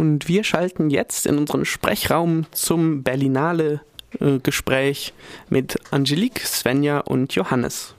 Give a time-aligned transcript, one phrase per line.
[0.00, 3.82] Und wir schalten jetzt in unseren Sprechraum zum Berlinale
[4.18, 5.12] äh, Gespräch
[5.50, 7.94] mit Angelique, Svenja und Johannes.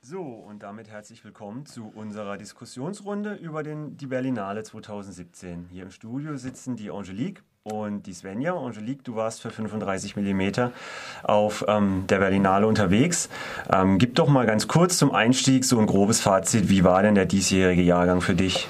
[0.00, 5.66] So, und damit herzlich willkommen zu unserer Diskussionsrunde über den, die Berlinale 2017.
[5.70, 8.54] Hier im Studio sitzen die Angelique und die Svenja.
[8.54, 10.70] Angelique, du warst für 35 mm
[11.22, 13.28] auf ähm, der Berlinale unterwegs.
[13.70, 16.70] Ähm, gib doch mal ganz kurz zum Einstieg so ein grobes Fazit.
[16.70, 18.66] Wie war denn der diesjährige Jahrgang für dich?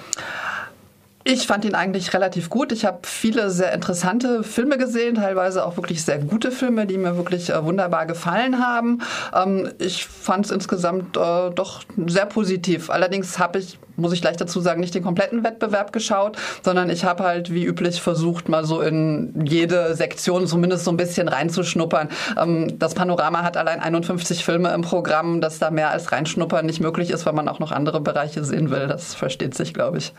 [1.31, 2.73] Ich fand ihn eigentlich relativ gut.
[2.73, 7.19] Ich habe viele sehr interessante Filme gesehen, teilweise auch wirklich sehr gute Filme, die mir
[7.19, 9.03] wirklich äh, wunderbar gefallen haben.
[9.35, 12.89] Ähm, ich fand es insgesamt äh, doch sehr positiv.
[12.89, 17.05] Allerdings habe ich, muss ich gleich dazu sagen, nicht den kompletten Wettbewerb geschaut, sondern ich
[17.05, 22.09] habe halt wie üblich versucht, mal so in jede Sektion zumindest so ein bisschen reinzuschnuppern.
[22.39, 26.81] Ähm, das Panorama hat allein 51 Filme im Programm, dass da mehr als reinschnuppern nicht
[26.81, 28.87] möglich ist, weil man auch noch andere Bereiche sehen will.
[28.87, 30.15] Das versteht sich, glaube ich.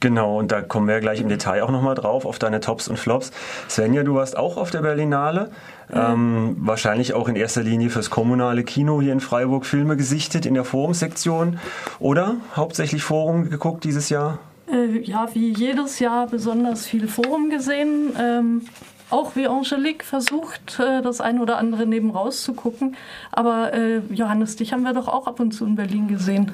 [0.00, 2.98] Genau, und da kommen wir gleich im Detail auch nochmal drauf, auf deine Tops und
[2.98, 3.32] Flops.
[3.68, 5.50] Svenja, du warst auch auf der Berlinale.
[5.90, 5.96] Mhm.
[5.96, 10.54] Ähm, wahrscheinlich auch in erster Linie fürs kommunale Kino hier in Freiburg Filme gesichtet in
[10.54, 11.58] der Forumsektion.
[11.98, 14.38] Oder hauptsächlich Forum geguckt dieses Jahr?
[14.72, 18.14] Äh, ja, wie jedes Jahr besonders viel Forum gesehen.
[18.18, 18.62] Ähm,
[19.10, 22.96] auch wie Angelique versucht, äh, das eine oder andere neben rauszugucken.
[23.32, 26.52] Aber äh, Johannes, dich haben wir doch auch ab und zu in Berlin gesehen.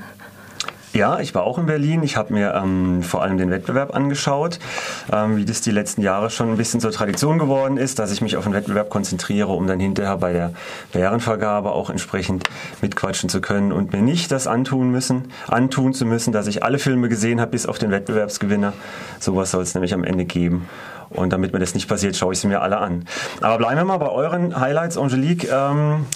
[0.96, 2.02] Ja, ich war auch in Berlin.
[2.02, 4.58] Ich habe mir ähm, vor allem den Wettbewerb angeschaut,
[5.12, 8.22] ähm, wie das die letzten Jahre schon ein bisschen zur Tradition geworden ist, dass ich
[8.22, 10.54] mich auf den Wettbewerb konzentriere, um dann hinterher bei der
[10.94, 12.44] Bärenvergabe auch entsprechend
[12.80, 16.78] mitquatschen zu können und mir nicht das antun müssen, antun zu müssen, dass ich alle
[16.78, 18.72] Filme gesehen habe, bis auf den Wettbewerbsgewinner.
[19.20, 20.66] Sowas soll es nämlich am Ende geben.
[21.10, 23.04] Und damit mir das nicht passiert, schaue ich sie mir alle an.
[23.42, 25.46] Aber bleiben wir mal bei euren Highlights, Angelique.
[25.52, 26.06] Ähm,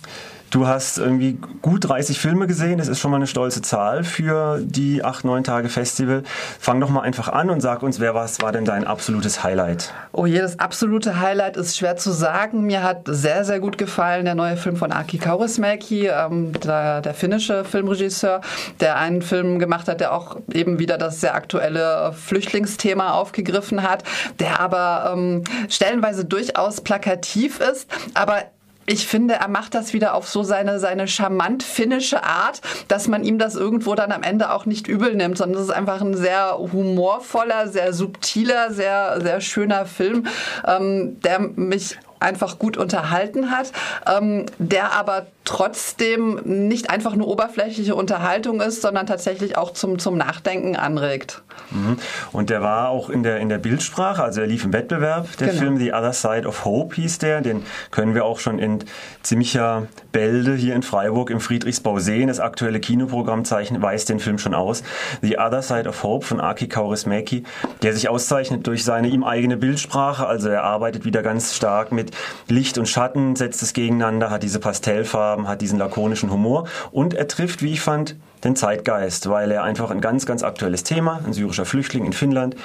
[0.50, 2.78] Du hast irgendwie gut 30 Filme gesehen.
[2.78, 6.24] Das ist schon mal eine stolze Zahl für die acht, neun Tage Festival.
[6.58, 9.94] Fang doch mal einfach an und sag uns, wer was war denn dein absolutes Highlight?
[10.10, 12.62] Oh je, das absolute Highlight ist schwer zu sagen.
[12.62, 17.14] Mir hat sehr, sehr gut gefallen der neue Film von Aki Kaurismäki, ähm, der, der
[17.14, 18.40] finnische Filmregisseur,
[18.80, 24.02] der einen Film gemacht hat, der auch eben wieder das sehr aktuelle Flüchtlingsthema aufgegriffen hat,
[24.40, 28.42] der aber ähm, stellenweise durchaus plakativ ist, aber
[28.86, 33.24] ich finde, er macht das wieder auf so seine, seine charmant finnische Art, dass man
[33.24, 36.16] ihm das irgendwo dann am Ende auch nicht übel nimmt, sondern es ist einfach ein
[36.16, 40.26] sehr humorvoller, sehr subtiler, sehr, sehr schöner Film,
[40.66, 43.72] ähm, der mich einfach gut unterhalten hat,
[44.06, 50.16] ähm, der aber trotzdem nicht einfach nur oberflächliche Unterhaltung ist, sondern tatsächlich auch zum, zum
[50.16, 51.42] Nachdenken anregt.
[51.72, 51.98] Mhm.
[52.30, 55.48] Und der war auch in der, in der Bildsprache, also er lief im Wettbewerb, der
[55.48, 55.58] genau.
[55.58, 58.84] Film The Other Side of Hope hieß der, den können wir auch schon in
[59.24, 62.28] ziemlicher Bälde hier in Freiburg im Friedrichsbau sehen.
[62.28, 64.84] Das aktuelle Kinoprogramm weist den Film schon aus.
[65.20, 67.42] The Other Side of Hope von Aki Kaurismäki,
[67.82, 72.12] der sich auszeichnet durch seine ihm eigene Bildsprache, also er arbeitet wieder ganz stark mit
[72.46, 76.66] Licht und Schatten, setzt es gegeneinander, hat diese Pastellfarben, hat diesen lakonischen Humor.
[76.90, 80.82] Und er trifft, wie ich fand, den Zeitgeist, weil er einfach ein ganz, ganz aktuelles
[80.82, 82.56] Thema, ein syrischer Flüchtling in Finnland,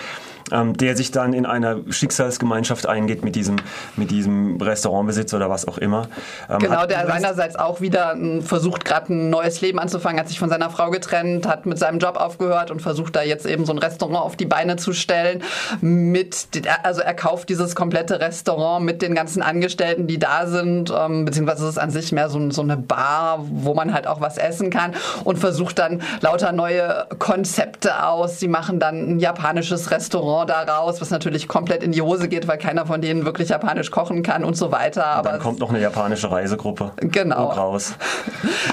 [0.51, 3.55] ähm, der sich dann in einer Schicksalsgemeinschaft eingeht mit diesem,
[3.95, 6.07] mit diesem Restaurantbesitzer oder was auch immer.
[6.49, 10.49] Ähm, genau, der seinerseits auch wieder versucht, gerade ein neues Leben anzufangen, hat sich von
[10.49, 13.79] seiner Frau getrennt, hat mit seinem Job aufgehört und versucht da jetzt eben so ein
[13.79, 15.41] Restaurant auf die Beine zu stellen.
[15.81, 16.47] Mit,
[16.83, 21.63] also er kauft dieses komplette Restaurant mit den ganzen Angestellten, die da sind, ähm, beziehungsweise
[21.63, 24.69] es ist an sich mehr so, so eine Bar, wo man halt auch was essen
[24.69, 28.39] kann und versucht dann lauter neue Konzepte aus.
[28.39, 32.47] Sie machen dann ein japanisches Restaurant Restaurant daraus, was natürlich komplett in die Hose geht,
[32.47, 35.05] weil keiner von denen wirklich japanisch kochen kann und so weiter.
[35.05, 37.45] Aber dann kommt noch eine japanische Reisegruppe genau.
[37.45, 37.93] raus.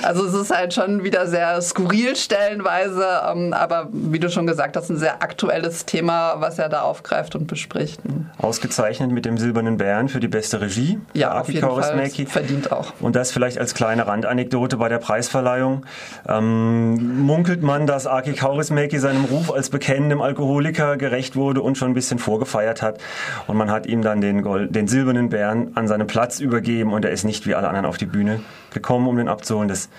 [0.02, 4.76] Also es ist halt schon wieder sehr skurril stellenweise, ähm, aber wie du schon gesagt
[4.76, 8.00] hast, ein sehr aktuelles Thema, was er da aufgreift und bespricht.
[8.38, 10.98] Ausgezeichnet mit dem Silbernen Bären für die beste Regie.
[11.14, 12.10] Ja, auf jeden Fall.
[12.26, 12.94] Verdient auch.
[13.00, 15.86] Und das vielleicht als kleine Randanekdote bei der Preisverleihung.
[16.26, 21.76] Ähm, munkelt man, dass Aki Kaurismäki seinem Ruf als bekennendem Alkoholiker gerecht wurde wurde und
[21.76, 22.98] schon ein bisschen vorgefeiert hat.
[23.46, 27.04] Und man hat ihm dann den, Gold, den silbernen Bären an seinen Platz übergeben und
[27.04, 28.40] er ist nicht wie alle anderen auf die Bühne
[28.72, 29.68] gekommen, um den abzuholen.
[29.68, 29.90] Das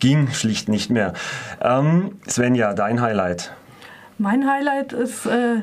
[0.00, 1.12] ging schlicht nicht mehr.
[1.62, 3.52] Ähm, Svenja, dein Highlight?
[4.18, 5.26] Mein Highlight ist...
[5.26, 5.60] Äh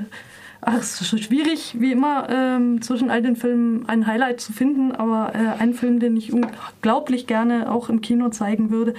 [0.66, 4.94] Ach, es ist schwierig, wie immer, ähm, zwischen all den Filmen ein Highlight zu finden,
[4.94, 8.94] aber äh, ein Film, den ich unglaublich gerne auch im Kino zeigen würde,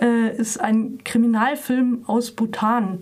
[0.00, 3.00] äh, ist ein Kriminalfilm aus Bhutan.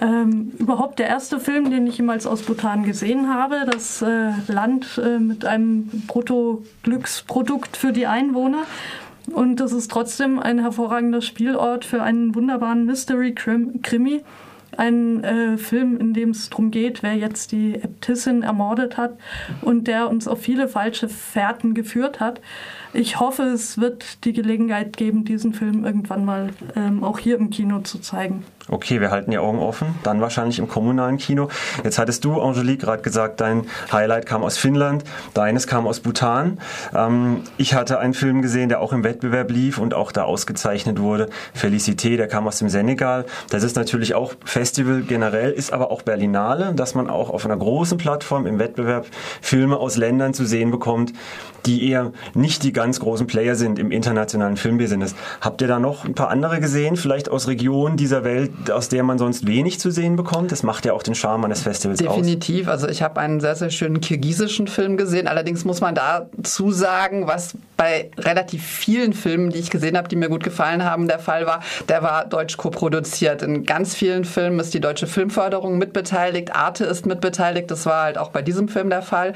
[0.00, 3.64] Ähm, überhaupt der erste Film, den ich jemals aus Bhutan gesehen habe.
[3.70, 8.64] Das äh, Land äh, mit einem Brutto-Glücksprodukt für die Einwohner.
[9.32, 14.22] Und das ist trotzdem ein hervorragender Spielort für einen wunderbaren Mystery-Krimi.
[14.76, 19.16] ein äh, Film, in dem es darum geht, wer jetzt die Äbtissin ermordet hat
[19.62, 22.40] und der uns auf viele falsche Fährten geführt hat.
[22.92, 27.50] Ich hoffe, es wird die Gelegenheit geben, diesen Film irgendwann mal ähm, auch hier im
[27.50, 28.44] Kino zu zeigen.
[28.68, 29.94] Okay, wir halten die Augen offen.
[30.04, 31.48] Dann wahrscheinlich im kommunalen Kino.
[31.82, 36.58] Jetzt hattest du, Angelique, gerade gesagt, dein Highlight kam aus Finnland, deines kam aus Bhutan.
[36.94, 40.98] Ähm, ich hatte einen Film gesehen, der auch im Wettbewerb lief und auch da ausgezeichnet
[40.98, 41.28] wurde.
[41.54, 43.26] Felicité, der kam aus dem Senegal.
[43.50, 47.58] Das ist natürlich auch Festival generell, ist aber auch Berlinale, dass man auch auf einer
[47.58, 49.06] großen Plattform im Wettbewerb
[49.42, 51.12] Filme aus Ländern zu sehen bekommt,
[51.66, 55.14] die eher nicht die ganz großen Player sind im internationalen Filmbusiness.
[55.40, 59.02] Habt ihr da noch ein paar andere gesehen, vielleicht aus Regionen dieser Welt, aus der
[59.02, 60.52] man sonst wenig zu sehen bekommt.
[60.52, 62.66] Das macht ja auch den Charme eines Festivals Definitiv.
[62.66, 62.74] aus.
[62.74, 65.28] Also ich habe einen sehr, sehr schönen kirgisischen Film gesehen.
[65.28, 70.16] Allerdings muss man dazu sagen, was bei relativ vielen Filmen, die ich gesehen habe, die
[70.16, 73.42] mir gut gefallen haben, der Fall war, der war deutsch koproduziert.
[73.42, 77.70] In ganz vielen Filmen ist die deutsche Filmförderung mitbeteiligt, Arte ist mitbeteiligt.
[77.70, 79.30] Das war halt auch bei diesem Film der Fall.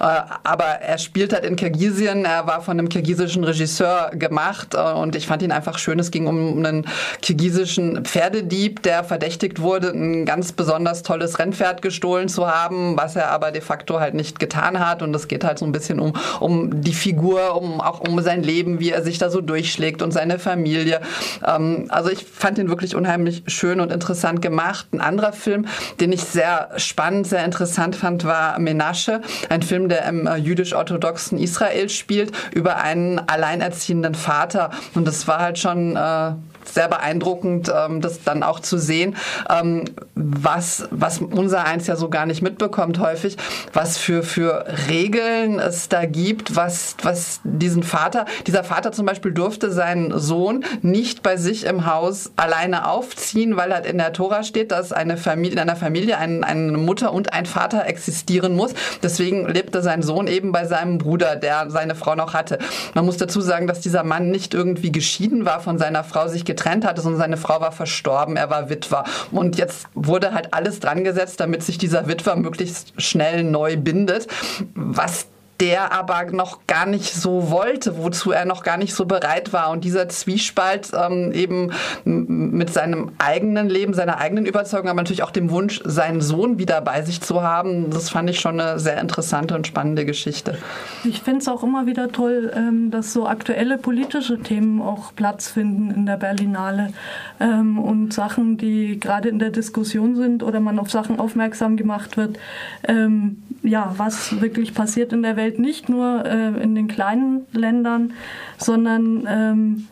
[0.00, 0.04] Äh,
[0.44, 2.24] aber er spielt halt in Kirgisien.
[2.24, 5.98] Er war von einem kirgisischen Regisseur gemacht äh, und ich fand ihn einfach schön.
[5.98, 6.86] Es ging um einen
[7.20, 13.16] kirgisischen Pferdedieb Dieb, der verdächtigt wurde, ein ganz besonders tolles Rennpferd gestohlen zu haben, was
[13.16, 15.00] er aber de facto halt nicht getan hat.
[15.00, 18.42] Und es geht halt so ein bisschen um, um die Figur, um auch um sein
[18.42, 21.00] Leben, wie er sich da so durchschlägt und seine Familie.
[21.42, 24.88] Ähm, also ich fand ihn wirklich unheimlich schön und interessant gemacht.
[24.92, 25.64] Ein anderer Film,
[25.98, 31.38] den ich sehr spannend, sehr interessant fand, war Menasche, ein Film, der im äh, jüdisch-orthodoxen
[31.38, 34.70] Israel spielt, über einen alleinerziehenden Vater.
[34.94, 36.32] Und das war halt schon äh,
[36.70, 39.16] sehr beeindruckend, ähm, das dann auch zu sehen,
[39.48, 39.84] ähm,
[40.14, 43.36] was, was unser Eins ja so gar nicht mitbekommt häufig,
[43.72, 49.32] was für, für Regeln es da gibt, was, was diesen Vater, dieser Vater zum Beispiel
[49.32, 54.42] durfte seinen Sohn nicht bei sich im Haus alleine aufziehen, weil halt in der Tora
[54.42, 58.74] steht, dass eine Familie, in einer Familie ein, eine Mutter und ein Vater existieren muss.
[59.02, 62.58] Deswegen lebte sein Sohn eben bei seinem Bruder, der seine Frau noch hatte.
[62.94, 66.44] Man muss dazu sagen, dass dieser Mann nicht irgendwie geschieden war von seiner Frau, sich
[66.44, 69.04] getrennt hatte, sondern seine Frau war verstorben, er war Witwer.
[69.30, 74.26] Und jetzt wurde halt alles dran gesetzt, damit sich dieser Witwer möglichst schnell neu bindet,
[74.74, 75.26] was
[75.60, 79.70] der aber noch gar nicht so wollte, wozu er noch gar nicht so bereit war.
[79.70, 81.70] Und dieser Zwiespalt ähm, eben
[82.04, 86.80] mit seinem eigenen Leben, seiner eigenen Überzeugung, aber natürlich auch dem Wunsch, seinen Sohn wieder
[86.80, 90.56] bei sich zu haben, das fand ich schon eine sehr interessante und spannende Geschichte.
[91.04, 95.48] Ich finde es auch immer wieder toll, ähm, dass so aktuelle politische Themen auch Platz
[95.48, 96.92] finden in der Berlinale
[97.38, 102.16] ähm, und Sachen, die gerade in der Diskussion sind oder man auf Sachen aufmerksam gemacht
[102.16, 102.38] wird.
[102.86, 108.12] Ähm, ja, was wirklich passiert in der Welt, nicht nur äh, in den kleinen Ländern,
[108.58, 109.88] sondern ähm,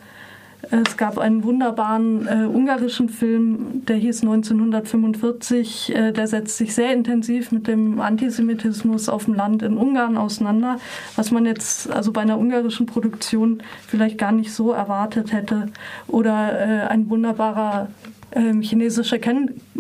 [0.71, 5.95] es gab einen wunderbaren äh, ungarischen Film, der hieß 1945.
[5.95, 10.79] Äh, der setzt sich sehr intensiv mit dem Antisemitismus auf dem Land in Ungarn auseinander,
[11.17, 15.69] was man jetzt also bei einer ungarischen Produktion vielleicht gar nicht so erwartet hätte.
[16.07, 17.89] Oder äh, ein wunderbarer
[18.33, 19.19] ähm, chinesischer,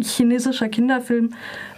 [0.00, 1.30] chinesischer Kinderfilm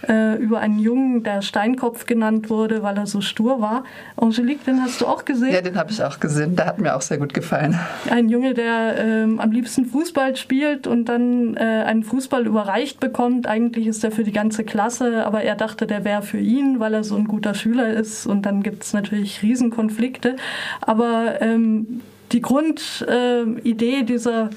[0.07, 3.83] äh, über einen Jungen, der Steinkopf genannt wurde, weil er so stur war.
[4.17, 5.53] Angelique, den hast du auch gesehen?
[5.53, 6.55] Ja, den habe ich auch gesehen.
[6.55, 7.77] Der hat mir auch sehr gut gefallen.
[8.09, 13.47] Ein Junge, der ähm, am liebsten Fußball spielt und dann äh, einen Fußball überreicht bekommt.
[13.47, 16.93] Eigentlich ist er für die ganze Klasse, aber er dachte, der wäre für ihn, weil
[16.93, 18.25] er so ein guter Schüler ist.
[18.25, 20.35] Und dann gibt es natürlich Riesenkonflikte.
[20.81, 22.01] Aber ähm,
[22.31, 24.49] die Grundidee äh, dieser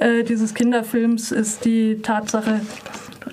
[0.00, 2.60] äh, dieses Kinderfilms ist die Tatsache,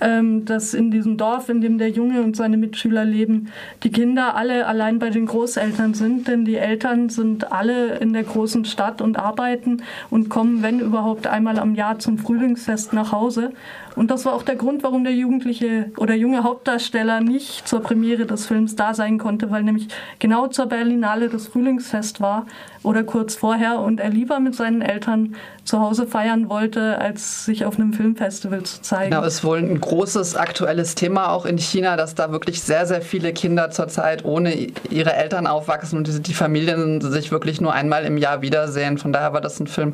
[0.02, 3.52] ähm, dass in diesem Dorf, in dem der Junge und seine Mitschüler leben,
[3.84, 8.24] die Kinder alle allein bei den Großeltern sind, denn die Eltern sind alle in der
[8.24, 13.52] großen Stadt und arbeiten und kommen, wenn überhaupt, einmal am Jahr zum Frühlingsfest nach Hause.
[13.96, 18.26] Und das war auch der Grund, warum der jugendliche oder junge Hauptdarsteller nicht zur Premiere
[18.26, 19.88] des Films da sein konnte, weil nämlich
[20.20, 22.46] genau zur Berlinale das Frühlingsfest war
[22.84, 27.66] oder kurz vorher und er lieber mit seinen Eltern zu Hause feiern wollte, als sich
[27.66, 29.12] auf einem Filmfestival zu zeigen.
[29.12, 33.02] Genau, ist wohl ein großes aktuelles Thema auch in China, dass da wirklich sehr, sehr
[33.02, 34.54] viele Kinder zurzeit ohne
[34.90, 38.98] ihre Eltern aufwachsen und die Familien sich wirklich nur einmal im Jahr wiedersehen.
[38.98, 39.94] Von daher war das ein Film,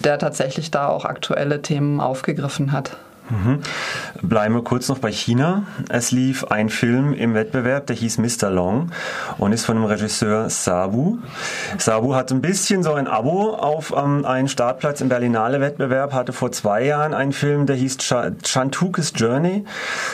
[0.00, 2.96] der tatsächlich da auch aktuelle Themen aufgegriffen hat.
[3.30, 3.60] Mhm.
[4.22, 5.64] Bleiben wir kurz noch bei China.
[5.88, 8.50] Es lief ein Film im Wettbewerb, der hieß Mr.
[8.50, 8.90] Long
[9.38, 11.18] und ist von dem Regisseur Sabu.
[11.76, 16.32] Sabu hat ein bisschen so ein Abo auf ähm, einen Startplatz im Berlinale Wettbewerb, hatte
[16.32, 19.64] vor zwei Jahren einen Film, der hieß Ch Chantukes Journey.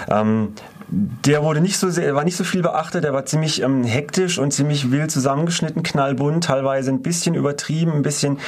[0.09, 0.55] Ähm,
[0.89, 4.39] der wurde nicht so sehr, war nicht so viel beachtet, der war ziemlich ähm, hektisch
[4.39, 8.39] und ziemlich wild zusammengeschnitten, knallbunt, teilweise ein bisschen übertrieben, ein bisschen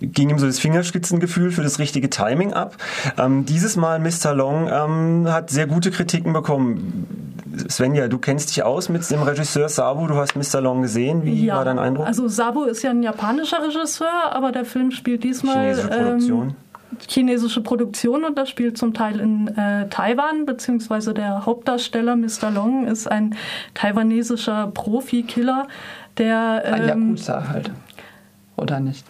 [0.00, 2.76] ging ihm so das Fingerspitzengefühl für das richtige Timing ab.
[3.18, 4.34] Ähm, dieses Mal Mr.
[4.34, 7.26] Long ähm, hat sehr gute Kritiken bekommen.
[7.70, 10.60] Svenja, du kennst dich aus mit dem Regisseur Sabu, du hast Mr.
[10.60, 11.24] Long gesehen.
[11.24, 12.06] Wie ja, war dein Eindruck?
[12.06, 16.56] Also Sabu ist ja ein japanischer Regisseur, aber der Film spielt diesmal Chinesische Produktion.
[17.08, 22.50] Chinesische Produktion und das spielt zum Teil in äh, Taiwan, beziehungsweise der Hauptdarsteller Mr.
[22.52, 23.34] Long ist ein
[23.74, 25.68] taiwanesischer Profikiller,
[26.18, 26.62] der.
[26.64, 27.70] Ähm, ein Yakuza halt.
[28.56, 29.04] Oder nicht?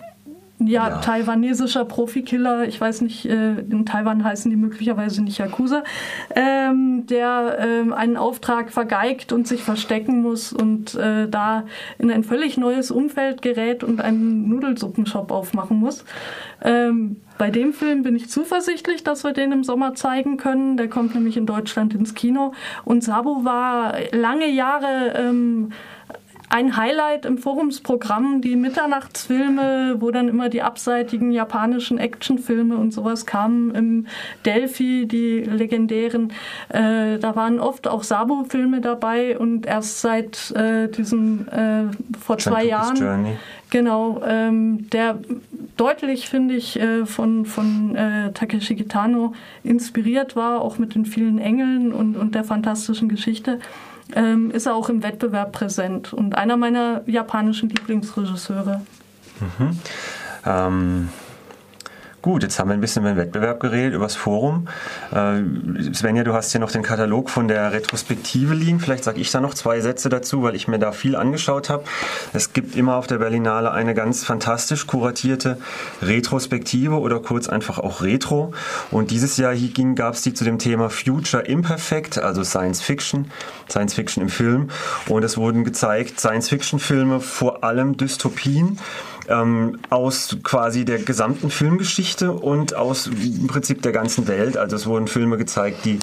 [0.58, 5.84] Ja, ja, taiwanesischer Profikiller, ich weiß nicht, äh, in Taiwan heißen die möglicherweise nicht Yakuza,
[6.34, 11.64] ähm, der ähm, einen Auftrag vergeigt und sich verstecken muss und äh, da
[11.98, 16.06] in ein völlig neues Umfeld gerät und einen Nudelsuppenshop aufmachen muss.
[16.62, 20.76] Ähm, bei dem Film bin ich zuversichtlich, dass wir den im Sommer zeigen können.
[20.76, 22.52] Der kommt nämlich in Deutschland ins Kino.
[22.84, 25.72] Und Sabo war lange Jahre ähm,
[26.48, 33.26] ein Highlight im Forumsprogramm, die Mitternachtsfilme, wo dann immer die abseitigen japanischen Actionfilme und sowas
[33.26, 34.06] kamen im
[34.44, 36.32] Delphi, die legendären.
[36.68, 41.84] Äh, da waren oft auch Sabo-Filme dabei und erst seit äh, diesem äh,
[42.18, 42.96] vor zwei Jahren.
[42.96, 43.36] Journey.
[43.70, 45.18] Genau, ähm, der
[45.76, 51.38] deutlich, finde ich, äh, von, von äh, Takeshi Kitano inspiriert war, auch mit den vielen
[51.38, 53.58] Engeln und, und der fantastischen Geschichte
[54.14, 58.82] ähm, ist er auch im Wettbewerb präsent und einer meiner japanischen Lieblingsregisseure.
[59.40, 59.78] Mhm.
[60.44, 61.08] Ähm,
[62.26, 64.66] Gut, jetzt haben wir ein bisschen über den Wettbewerb geredet, über das Forum.
[65.12, 65.42] Äh,
[65.94, 68.80] Svenja, du hast hier noch den Katalog von der Retrospektive liegen.
[68.80, 71.84] Vielleicht sage ich da noch zwei Sätze dazu, weil ich mir da viel angeschaut habe.
[72.32, 75.58] Es gibt immer auf der Berlinale eine ganz fantastisch kuratierte
[76.02, 78.52] Retrospektive oder kurz einfach auch Retro.
[78.90, 79.54] Und dieses Jahr
[79.94, 83.30] gab es die zu dem Thema Future Imperfect, also Science Fiction,
[83.70, 84.70] Science Fiction im Film.
[85.08, 88.80] Und es wurden gezeigt Science Fiction Filme, vor allem Dystopien
[89.28, 94.56] ähm, aus quasi der gesamten Filmgeschichte und aus im Prinzip der ganzen Welt.
[94.56, 95.98] Also es wurden Filme gezeigt, die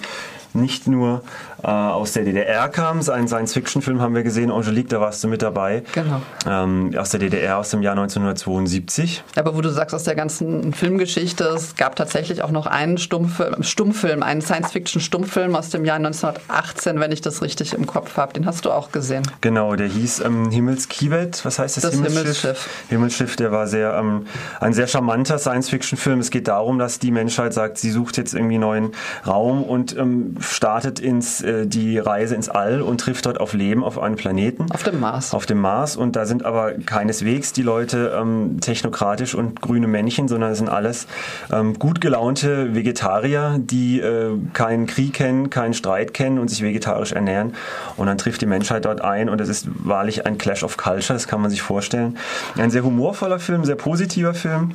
[0.54, 1.24] nicht nur
[1.64, 3.00] äh, aus der DDR kam.
[3.08, 5.84] Ein Science-Fiction-Film haben wir gesehen, Angelique, da warst du mit dabei.
[5.94, 6.22] Genau.
[6.48, 9.24] Ähm, aus der DDR aus dem Jahr 1972.
[9.36, 13.64] Aber wo du sagst, aus der ganzen Filmgeschichte, es gab tatsächlich auch noch einen Stummfilm,
[13.64, 18.34] Stummfilm einen Science-Fiction-Stummfilm aus dem Jahr 1918, wenn ich das richtig im Kopf habe.
[18.34, 19.24] Den hast du auch gesehen.
[19.42, 21.46] Genau, der hieß ähm, Himmelskiewet.
[21.46, 21.84] Was heißt das?
[21.84, 22.24] Das Himmelsschiff.
[22.24, 24.28] Himmelsschiff, Himmelsschiff der war sehr, ähm,
[24.60, 26.20] ein sehr charmanter Science-Fiction-Film.
[26.20, 28.92] Es geht darum, dass die Menschheit sagt, sie sucht jetzt irgendwie neuen
[29.26, 33.84] Raum und ähm, startet ins äh, die Reise ins All und trifft dort auf Leben
[33.84, 34.72] auf einem Planeten.
[34.72, 35.34] Auf dem Mars.
[35.34, 35.96] Auf dem Mars.
[35.96, 40.70] Und da sind aber keineswegs die Leute ähm, technokratisch und grüne Männchen, sondern es sind
[40.70, 41.08] alles
[41.52, 47.12] ähm, gut gelaunte Vegetarier, die äh, keinen Krieg kennen, keinen Streit kennen und sich vegetarisch
[47.12, 47.54] ernähren.
[47.98, 51.14] Und dann trifft die Menschheit dort ein und es ist wahrlich ein Clash of Culture,
[51.14, 52.18] das kann man sich vorstellen.
[52.58, 54.72] Ein sehr humorvoller Film, sehr positiver Film.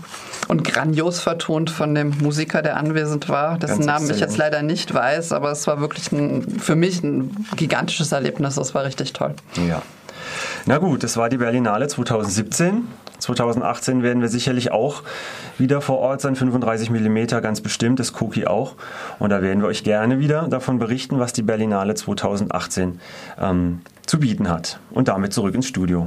[0.48, 4.94] Und grandios vertont von dem Musiker, der anwesend war, dessen Namen ich jetzt leider nicht
[4.94, 8.54] weiß, aber es war wirklich ein für mich ein gigantisches Erlebnis.
[8.54, 9.34] Das war richtig toll.
[9.68, 9.82] Ja.
[10.66, 12.86] Na gut, das war die Berlinale 2017.
[13.18, 15.02] 2018 werden wir sicherlich auch
[15.58, 18.74] wieder vor Ort sein, 35 mm ganz bestimmt, das Cookie auch.
[19.18, 23.00] Und da werden wir euch gerne wieder davon berichten, was die Berlinale 2018
[23.40, 24.78] ähm, zu bieten hat.
[24.90, 26.06] Und damit zurück ins Studio.